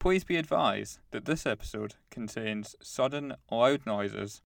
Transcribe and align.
Please 0.00 0.24
be 0.24 0.36
advised 0.36 0.98
that 1.10 1.26
this 1.26 1.44
episode 1.44 1.96
contains 2.10 2.74
sudden, 2.82 3.34
loud 3.50 3.84
noises. 3.84 4.40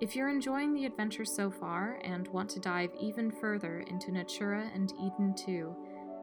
If 0.00 0.14
you're 0.14 0.28
enjoying 0.28 0.72
the 0.72 0.84
adventure 0.84 1.24
so 1.24 1.50
far 1.50 1.98
and 2.04 2.28
want 2.28 2.48
to 2.50 2.60
dive 2.60 2.90
even 3.00 3.32
further 3.32 3.80
into 3.80 4.12
Natura 4.12 4.70
and 4.72 4.92
Eden 5.00 5.34
2, 5.34 5.74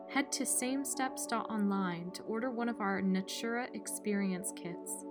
head 0.09 0.31
to 0.31 0.43
samesteps.online 0.43 2.11
to 2.11 2.23
order 2.23 2.49
one 2.49 2.69
of 2.69 2.79
our 2.79 3.01
Natura 3.01 3.67
Experience 3.73 4.53
kits. 4.55 5.05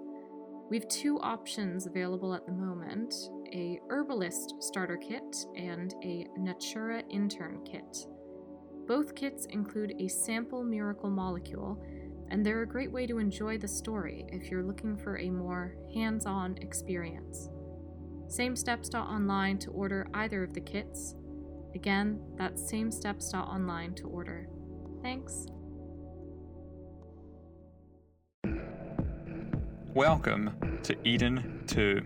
We 0.71 0.79
have 0.79 0.89
two 0.89 1.21
options 1.21 1.87
available 1.87 2.33
at 2.33 2.47
the 2.47 2.53
moment 2.53 3.15
a 3.53 3.79
Herbalist 3.91 4.55
starter 4.61 4.97
kit 4.97 5.45
and 5.55 5.95
a 6.03 6.27
Natura 6.39 7.03
intern 7.11 7.61
kit. 7.67 8.07
Both 8.87 9.15
kits 9.15 9.47
include 9.47 9.95
a 10.01 10.09
sample 10.09 10.65
miracle 10.65 11.09
molecule, 11.09 11.81
and 12.31 12.45
they're 12.45 12.63
a 12.63 12.67
great 12.67 12.91
way 12.91 13.07
to 13.07 13.19
enjoy 13.19 13.57
the 13.57 13.69
story 13.69 14.27
if 14.29 14.51
you're 14.51 14.65
looking 14.65 14.97
for 14.97 15.19
a 15.19 15.31
more 15.31 15.77
hands 15.95 16.27
on 16.27 16.57
experience. 16.59 17.49
SameSteps.online 18.27 19.59
to 19.59 19.71
order 19.71 20.09
either 20.15 20.43
of 20.43 20.53
the 20.53 20.61
kits. 20.61 21.15
Again, 21.77 22.21
that's 22.37 22.73
SameSteps.online 22.73 23.95
to 23.95 24.09
order. 24.09 24.49
Thanks. 25.01 25.47
Welcome 29.95 30.81
to 30.83 30.97
Eden 31.05 31.63
2. 31.69 32.03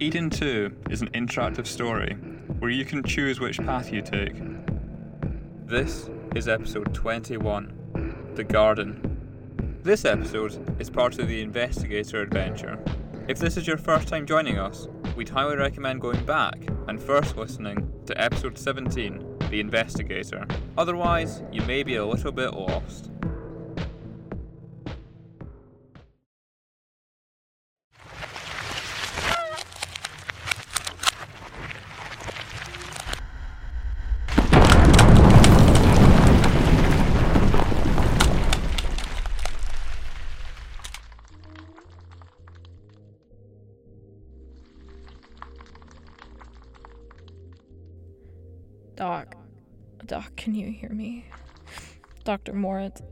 Eden 0.00 0.28
2 0.28 0.76
is 0.90 1.00
an 1.00 1.08
interactive 1.10 1.66
story 1.66 2.12
where 2.58 2.70
you 2.70 2.84
can 2.84 3.02
choose 3.02 3.40
which 3.40 3.58
path 3.58 3.90
you 3.90 4.02
take. 4.02 4.34
This 5.66 6.10
is 6.34 6.46
episode 6.46 6.92
21 6.92 8.32
The 8.34 8.44
Garden. 8.44 9.80
This 9.82 10.04
episode 10.04 10.78
is 10.78 10.90
part 10.90 11.18
of 11.18 11.26
the 11.26 11.40
Investigator 11.40 12.20
adventure. 12.20 12.78
If 13.28 13.38
this 13.38 13.56
is 13.56 13.66
your 13.66 13.78
first 13.78 14.06
time 14.06 14.26
joining 14.26 14.58
us, 14.58 14.88
we'd 15.16 15.30
highly 15.30 15.56
recommend 15.56 16.02
going 16.02 16.22
back 16.26 16.58
and 16.86 17.02
first 17.02 17.38
listening 17.38 17.90
to 18.04 18.20
episode 18.20 18.58
17 18.58 19.38
The 19.48 19.58
Investigator. 19.58 20.46
Otherwise, 20.76 21.42
you 21.50 21.62
may 21.62 21.82
be 21.82 21.96
a 21.96 22.04
little 22.04 22.30
bit 22.30 22.52
lost. 22.52 23.10
Doc. 48.96 49.34
Doc, 50.06 50.36
can 50.36 50.54
you 50.54 50.70
hear 50.70 50.90
me? 50.90 51.24
Dr. 52.24 52.52
Moritz. 52.52 53.02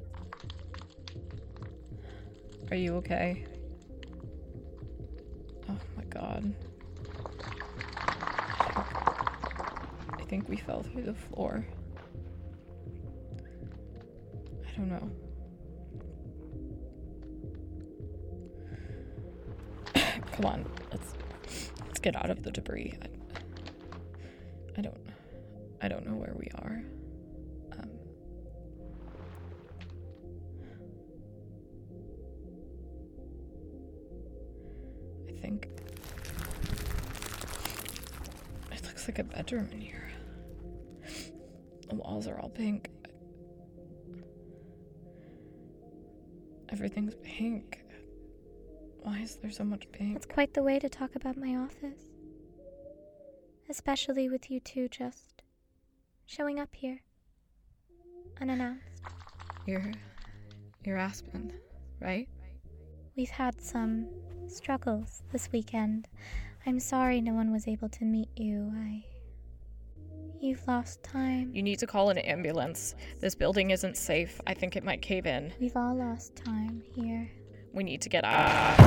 Are 2.71 2.77
you 2.77 2.95
okay? 2.97 3.45
Oh 5.69 5.77
my 5.97 6.05
god. 6.05 6.55
I 10.19 10.23
think 10.29 10.49
we 10.49 10.57
fell 10.57 10.83
through 10.83 11.03
the 11.03 11.15
floor. 11.15 11.67
I 14.67 14.77
don't 14.77 14.89
know. 14.89 15.11
Come 20.33 20.45
on, 20.47 20.67
let's 20.91 21.13
let's 21.87 21.99
get 21.99 22.17
out 22.17 22.31
of 22.31 22.43
the 22.43 22.51
debris. 22.51 22.95
I, 23.03 23.07
I 24.79 24.81
don't 24.81 25.12
I 25.83 25.89
don't 25.89 26.07
know 26.07 26.15
where 26.15 26.35
we 26.39 26.47
are. 26.55 26.81
Um, 27.73 27.91
I 35.29 35.33
think 35.41 35.67
it 38.71 38.83
looks 38.85 39.09
like 39.09 39.19
a 39.19 39.25
bedroom 39.25 39.69
in 39.73 39.81
here. 39.81 40.09
The 41.89 41.97
walls 41.97 42.29
are 42.29 42.39
all 42.39 42.49
pink. 42.49 42.89
Everything's 46.69 47.17
pink. 47.25 47.81
Why 49.03 49.19
is 49.19 49.35
there 49.37 49.51
so 49.51 49.65
much 49.65 49.91
pink? 49.91 50.15
That's 50.15 50.27
quite 50.27 50.55
the 50.55 50.63
way 50.63 50.79
to 50.79 50.89
talk 50.89 51.17
about 51.17 51.37
my 51.37 51.57
office. 51.57 52.01
Especially 53.69 54.29
with 54.29 54.49
you 54.49 54.61
two 54.61 54.89
just 54.89 55.42
showing 56.33 56.59
up 56.59 56.71
here. 56.73 56.99
Unannounced. 58.41 59.03
You're. 59.67 59.93
You're 60.85 60.97
Aspen, 60.97 61.53
right? 62.01 62.27
We've 63.17 63.29
had 63.29 63.61
some 63.61 64.09
struggles 64.49 65.23
this 65.31 65.51
weekend. 65.53 66.09
I'm 66.67 66.81
sorry 66.81 67.21
no 67.21 67.35
one 67.35 67.53
was 67.53 67.69
able 67.69 67.91
to 67.91 68.05
meet 68.05 68.31
you. 68.37 68.73
I. 68.75 69.05
You've 70.41 70.67
lost 70.67 71.03
time. 71.03 71.51
You 71.55 71.63
need 71.63 71.79
to 71.81 71.87
call 71.87 72.09
an 72.09 72.19
ambulance. 72.19 72.95
This 73.21 73.35
building 73.35 73.71
isn't 73.71 73.97
safe. 73.97 74.41
I 74.47 74.55
think 74.55 74.75
it 74.75 74.83
might 74.83 75.03
cave 75.03 75.27
in. 75.27 75.53
We've 75.61 75.77
all 75.77 75.95
lost 75.95 76.35
time 76.35 76.83
here. 76.95 77.31
We 77.75 77.85
need 77.85 78.01
to 78.03 78.09
get 78.09 78.25
out. 78.25 78.79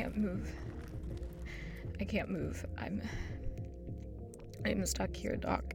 Can't 0.00 0.16
move. 0.16 0.50
I 2.00 2.04
can't 2.04 2.30
move. 2.30 2.64
I'm. 2.78 3.02
I'm 4.64 4.86
stuck 4.86 5.14
here, 5.14 5.36
Doc. 5.36 5.74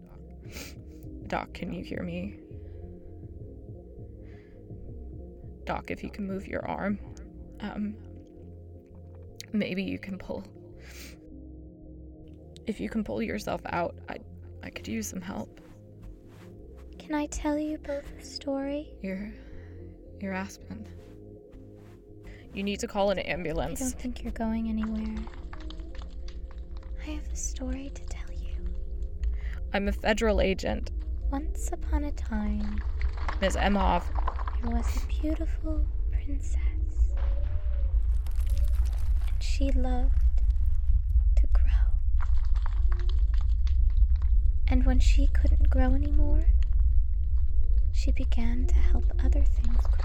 Doc, 1.28 1.54
can 1.54 1.72
you 1.72 1.84
hear 1.84 2.02
me? 2.02 2.40
Doc, 5.66 5.92
if 5.92 6.04
you 6.04 6.10
can 6.10 6.26
move 6.26 6.48
your 6.48 6.68
arm, 6.68 7.00
um, 7.60 7.96
maybe 9.54 9.84
you 9.84 10.00
can 10.00 10.18
pull. 10.18 10.44
If 12.66 12.80
you 12.80 12.90
can 12.90 13.04
pull 13.04 13.22
yourself 13.22 13.62
out, 13.68 13.96
I, 14.10 14.18
I 14.64 14.72
could 14.72 14.88
use 14.88 15.08
some 15.08 15.22
help. 15.22 15.62
Can 16.98 17.14
I 17.14 17.28
tell 17.28 17.60
you 17.60 17.78
both 17.78 18.06
a 18.20 18.24
story? 18.24 18.90
You're, 19.04 19.32
you're 20.20 20.34
Aspen. 20.34 20.88
You 22.56 22.64
need 22.64 22.80
to 22.80 22.88
call 22.88 23.10
an 23.12 23.20
ambulance. 23.20 23.82
I 23.82 23.84
don't 23.84 24.00
think 24.00 24.24
you're 24.24 24.32
going 24.32 24.70
anywhere. 24.70 25.14
I 27.06 27.10
have 27.12 27.28
a 27.32 27.36
story 27.36 27.92
to 27.94 28.02
tell 28.06 28.32
you. 28.34 28.56
I'm 29.74 29.90
a 29.90 29.92
federal 29.92 30.40
agent, 30.40 30.92
Once 31.30 31.70
upon 31.74 32.06
a 32.06 32.14
time, 32.14 32.82
Ms. 33.42 33.58
Emhoff. 33.58 34.04
there 34.62 34.72
was 34.72 34.88
a 35.04 35.22
beautiful 35.22 35.86
princess. 36.14 36.56
And 39.28 39.44
she 39.44 39.70
loved 39.74 40.14
to 41.36 41.48
grow. 41.52 43.06
And 44.70 44.86
when 44.86 45.00
she 45.02 45.28
couldn't 45.28 45.70
grow 45.70 45.94
anymore, 45.94 46.46
she 47.92 48.14
began 48.14 48.66
to 48.68 48.76
help 48.76 49.12
other 49.20 49.44
things 49.44 49.76
grow. 49.92 50.05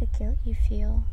the 0.00 0.06
guilt 0.06 0.38
you 0.44 0.54
feel? 0.54 1.04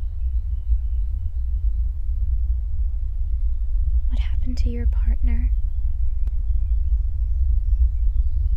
What 4.08 4.20
happened 4.20 4.58
to 4.58 4.68
your 4.68 4.86
partner? 4.86 5.50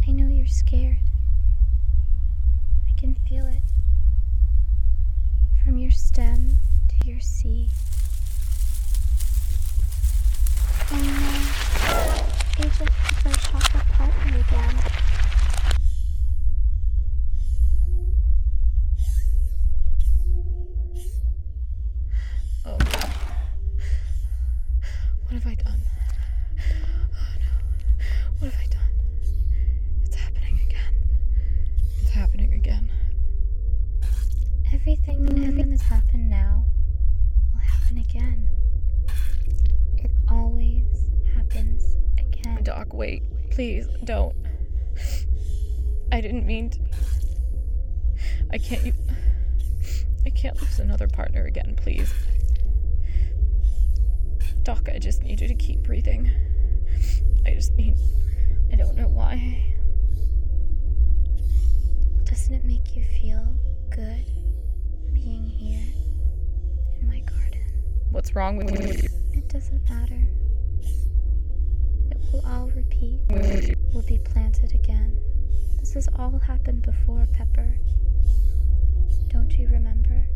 I 0.08 0.12
know 0.12 0.28
you're 0.28 0.46
scared. 0.46 0.98
Happened 35.90 36.30
now 36.30 36.64
will 37.52 37.62
happen 37.62 37.98
again. 37.98 38.48
It 39.98 40.12
always 40.30 40.86
happens 41.36 41.98
again. 42.20 42.64
Doc, 42.64 42.94
wait. 42.94 43.24
Please, 43.50 43.88
don't. 44.04 44.36
I 46.12 46.22
didn't 46.22 46.46
mean 46.46 46.70
to. 46.70 46.80
I 48.52 48.60
can't. 48.60 48.94
I 50.26 50.30
can't 50.30 50.62
lose 50.62 50.80
another 50.80 51.08
partner 51.08 51.46
again, 51.46 51.76
please. 51.76 52.14
Doc, 54.62 54.90
I 54.94 55.00
just 55.00 55.24
need 55.24 55.42
you 55.42 55.48
to 55.48 55.56
keep 55.56 55.82
breathing. 55.82 56.32
I 57.48 57.56
just 57.56 57.74
need. 57.74 57.96
I 58.72 58.76
don't 58.76 58.96
know 58.96 59.08
why. 59.08 59.66
Doesn't 62.26 62.54
it 62.54 62.64
make 62.64 62.79
What's 68.20 68.36
wrong 68.36 68.58
with 68.58 68.70
you? 68.70 69.08
It 69.32 69.48
doesn't 69.48 69.90
matter. 69.90 70.20
It 72.12 72.18
will 72.34 72.46
all 72.46 72.70
repeat. 72.76 73.22
Will 73.94 74.02
be 74.02 74.18
planted 74.18 74.76
again. 74.76 75.18
This 75.80 75.94
has 75.94 76.10
all 76.20 76.38
happened 76.38 76.82
before, 76.82 77.26
Pepper. 77.32 77.78
Don't 79.30 79.50
you 79.54 79.70
remember? 79.70 80.28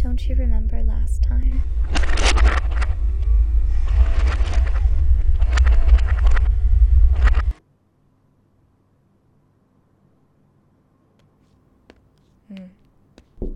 Don't 0.00 0.28
you 0.28 0.36
remember 0.36 0.80
last 0.84 1.24
time? 1.24 1.60
Hmm. 12.46 12.66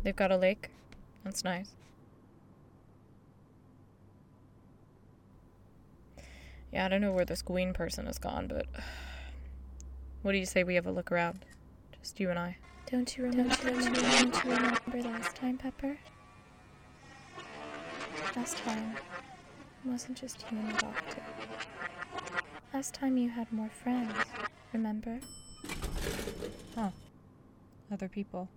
They've 0.03 0.17
got 0.17 0.33
a 0.33 0.37
lake. 0.37 0.71
That's 1.23 1.45
nice. 1.45 1.77
Yeah, 6.73 6.87
I 6.87 6.89
don't 6.89 7.01
know 7.01 7.13
where 7.13 7.25
this 7.25 7.43
Gween 7.43 7.75
person 7.75 8.07
has 8.07 8.19
gone, 8.19 8.47
but 8.47 8.67
what 10.23 10.33
do 10.33 10.39
you 10.39 10.47
say 10.47 10.65
we 10.65 10.77
have 10.77 10.87
a 10.87 10.93
look 10.93 11.11
around? 11.11 11.45
Just 12.01 12.21
you 12.21 12.31
and 12.31 12.39
I. 12.39 12.57
Don't 12.91 13.17
you 13.17 13.25
remember? 13.25 13.55
Don't 13.63 13.85
you, 13.85 13.95
don't 13.95 14.45
you 14.45 14.51
remember 14.51 15.03
last 15.03 15.37
time, 15.37 15.59
Pepper? 15.59 15.97
Last 18.37 18.57
time 18.59 18.97
it 19.85 19.91
wasn't 19.91 20.19
just 20.19 20.45
you 20.51 20.59
and 20.59 20.69
the 20.75 20.79
doctor. 20.79 21.23
Last 22.73 22.95
time 22.95 23.17
you 23.17 23.29
had 23.31 23.53
more 23.53 23.71
friends. 23.71 24.13
Remember? 24.73 25.21
Huh. 26.75 26.91
Other 27.93 28.09
people. 28.09 28.49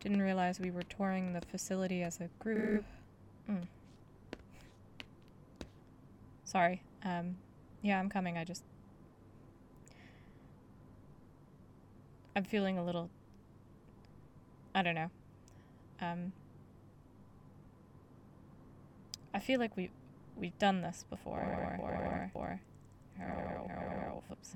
Didn't 0.00 0.20
realize 0.22 0.60
we 0.60 0.70
were 0.70 0.82
touring 0.82 1.32
the 1.32 1.40
facility 1.40 2.02
as 2.02 2.20
a 2.20 2.28
group. 2.38 2.84
Mm. 3.50 3.66
Sorry. 6.50 6.82
Um, 7.04 7.36
yeah, 7.80 8.00
I'm 8.00 8.08
coming. 8.08 8.36
I 8.36 8.42
just. 8.42 8.64
I'm 12.34 12.42
feeling 12.42 12.76
a 12.76 12.84
little. 12.84 13.08
I 14.74 14.82
don't 14.82 14.96
know. 14.96 15.10
Um, 16.00 16.32
I 19.32 19.38
feel 19.38 19.60
like 19.60 19.76
we 19.76 19.90
we've 20.34 20.58
done 20.58 20.82
this 20.82 21.04
before. 21.08 21.38
Or, 21.38 21.86
or, 21.86 22.30
or, 22.34 22.60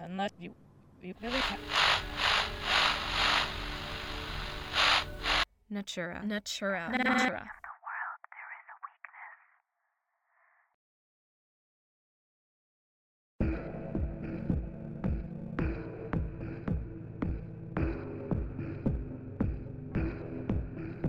and 0.00 0.19
that 0.19 0.32
you, 0.37 0.52
you 1.00 1.14
really. 1.23 1.38
Ca- 1.38 1.56
Natura. 5.70 6.23
Natura. 6.25 6.91
Natura. 6.91 7.50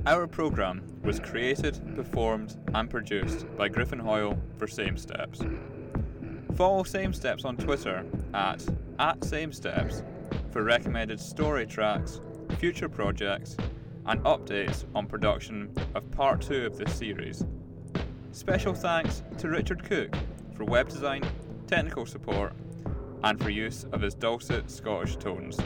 Our 0.07 0.27
programme 0.27 0.83
was 1.03 1.19
created, 1.19 1.81
performed, 1.95 2.57
and 2.75 2.87
produced 2.87 3.47
by 3.57 3.69
Griffin 3.69 3.97
Hoyle 3.97 4.37
for 4.59 4.67
Same 4.67 4.97
Steps. 4.97 5.41
Follow 6.53 6.83
Same 6.83 7.11
Steps 7.11 7.43
on 7.43 7.57
Twitter 7.57 8.05
at, 8.35 8.63
at 8.99 9.23
Same 9.23 9.51
Steps 9.51 10.03
for 10.51 10.61
recommended 10.61 11.19
story 11.19 11.65
tracks, 11.65 12.21
future 12.59 12.87
projects, 12.87 13.57
and 14.05 14.21
updates 14.25 14.85
on 14.93 15.07
production 15.07 15.73
of 15.95 16.11
part 16.11 16.39
2 16.39 16.67
of 16.67 16.77
this 16.77 16.93
series. 16.93 17.43
Special 18.31 18.75
thanks 18.75 19.23
to 19.39 19.49
Richard 19.49 19.83
Cook 19.83 20.15
for 20.53 20.65
web 20.65 20.87
design, 20.87 21.27
technical 21.65 22.05
support, 22.05 22.53
and 23.23 23.41
for 23.41 23.49
use 23.49 23.87
of 23.91 24.01
his 24.01 24.13
dulcet 24.13 24.69
Scottish 24.69 25.15
tones. 25.15 25.57